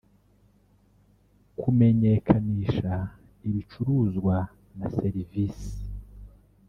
kumenyekanisha 1.59 2.93
ibicuruzwa 3.47 4.35
na 4.77 4.87
serivisi 4.97 5.71